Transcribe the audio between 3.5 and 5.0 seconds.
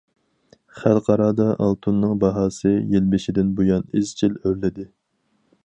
بۇيان ئىزچىل ئۆرلىدى.